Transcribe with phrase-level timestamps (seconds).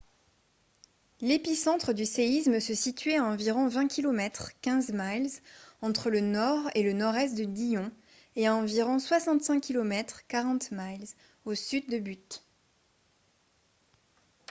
[1.19, 5.29] l'épicentre du séisme se situait a environ 20 km 15 miles
[5.83, 7.91] entre le nord et le nord-est de dillon
[8.35, 11.07] et à environ 65 km 40 miles
[11.45, 12.43] au sud de butte